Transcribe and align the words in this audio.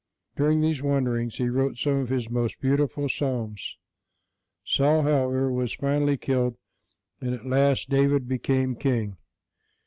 During 0.35 0.61
these 0.61 0.81
wanderings, 0.81 1.35
he 1.35 1.47
wrote 1.47 1.77
some 1.77 1.97
of 1.97 2.09
his 2.09 2.27
most 2.27 2.59
beautiful 2.59 3.07
psalms. 3.07 3.77
Saul, 4.65 5.03
however, 5.03 5.51
was 5.51 5.75
finally 5.75 6.17
killed, 6.17 6.57
and 7.19 7.35
at 7.35 7.45
last 7.45 7.91
David 7.91 8.27
became 8.27 8.75
king. 8.75 9.17